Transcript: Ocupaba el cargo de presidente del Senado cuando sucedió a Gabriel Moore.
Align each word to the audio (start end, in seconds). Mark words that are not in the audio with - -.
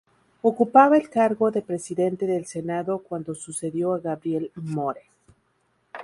Ocupaba 0.41 0.97
el 0.97 1.11
cargo 1.11 1.51
de 1.51 1.61
presidente 1.61 2.25
del 2.25 2.47
Senado 2.47 3.03
cuando 3.07 3.35
sucedió 3.35 3.93
a 3.93 3.99
Gabriel 3.99 4.51
Moore. 4.55 5.03